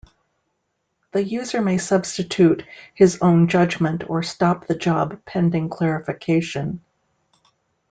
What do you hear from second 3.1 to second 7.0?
own judgement or stop the job pending clarification.